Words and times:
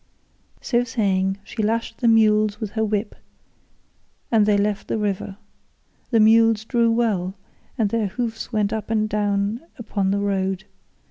So 0.61 0.83
saying 0.83 1.37
she 1.43 1.61
lashed 1.61 1.99
the 1.99 2.07
mules 2.07 2.59
with 2.59 2.71
her 2.71 2.83
whip 2.83 3.13
and 4.31 4.47
they 4.47 4.57
left 4.57 4.87
the 4.87 4.97
river. 4.97 5.37
The 6.09 6.19
mules 6.19 6.65
drew 6.65 6.89
well, 6.89 7.35
and 7.77 7.91
their 7.91 8.07
hoofs 8.07 8.51
went 8.51 8.73
up 8.73 8.89
and 8.89 9.07
down 9.07 9.61
upon 9.77 10.09
the 10.09 10.17
road. 10.17 10.63